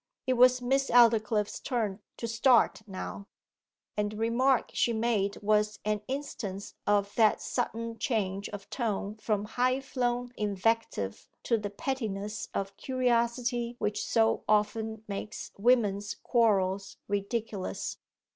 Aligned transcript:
It 0.25 0.33
was 0.33 0.63
Miss 0.63 0.89
Aldclyffe's 0.89 1.59
turn 1.59 1.99
to 2.17 2.27
start 2.27 2.81
now; 2.87 3.27
and 3.95 4.11
the 4.13 4.17
remark 4.17 4.71
she 4.73 4.93
made 4.93 5.37
was 5.43 5.77
an 5.85 6.01
instance 6.07 6.73
of 6.87 7.13
that 7.13 7.39
sudden 7.39 7.99
change 7.99 8.49
of 8.49 8.67
tone 8.71 9.17
from 9.17 9.45
high 9.45 9.79
flown 9.79 10.31
invective 10.37 11.27
to 11.43 11.55
the 11.59 11.69
pettiness 11.69 12.47
of 12.51 12.75
curiosity 12.77 13.75
which 13.77 14.03
so 14.03 14.43
often 14.49 15.03
makes 15.07 15.51
women's 15.59 16.15
quarrels 16.15 16.97
ridiculous. 17.07 17.97